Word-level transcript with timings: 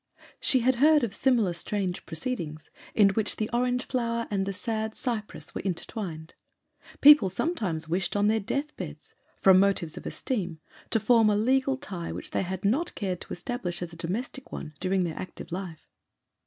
She 0.39 0.61
had 0.61 0.77
heard 0.77 1.03
of 1.03 1.13
similar 1.13 1.53
strange 1.53 2.07
proceedings, 2.07 2.71
in 2.95 3.09
which 3.09 3.35
the 3.35 3.51
orange 3.53 3.85
flower 3.85 4.27
and 4.31 4.47
the 4.47 4.51
sad 4.51 4.95
cypress 4.95 5.53
were 5.53 5.61
intertwined. 5.61 6.33
People 7.01 7.29
sometimes 7.29 7.87
wished 7.87 8.15
on 8.15 8.25
their 8.25 8.39
death 8.39 8.75
beds, 8.77 9.13
from 9.43 9.59
motives 9.59 9.97
of 9.97 10.07
esteem, 10.07 10.59
to 10.89 10.99
form 10.99 11.29
a 11.29 11.35
legal 11.37 11.77
tie 11.77 12.11
which 12.11 12.31
they 12.31 12.41
had 12.41 12.65
not 12.65 12.95
cared 12.95 13.21
to 13.21 13.31
establish 13.33 13.83
as 13.83 13.93
a 13.93 13.95
domestic 13.95 14.51
one 14.51 14.73
during 14.79 15.03
their 15.03 15.19
active 15.19 15.51
life. 15.51 15.87